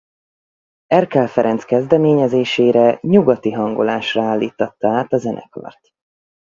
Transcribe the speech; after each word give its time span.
Erkel 0.87 1.27
Ferenc 1.27 1.63
kezdeményezésére 1.63 2.97
nyugati 3.01 3.51
hangolásra 3.51 4.23
állíttatta 4.23 4.87
át 4.89 5.13
a 5.13 5.17
zenekart. 5.17 5.79